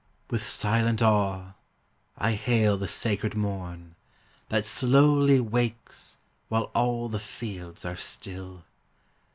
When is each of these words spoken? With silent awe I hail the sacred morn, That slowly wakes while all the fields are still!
With 0.31 0.41
silent 0.43 0.99
awe 1.03 1.51
I 2.17 2.31
hail 2.31 2.75
the 2.75 2.87
sacred 2.87 3.35
morn, 3.35 3.93
That 4.49 4.65
slowly 4.65 5.39
wakes 5.39 6.17
while 6.49 6.71
all 6.73 7.07
the 7.07 7.19
fields 7.19 7.85
are 7.85 7.95
still! 7.95 8.63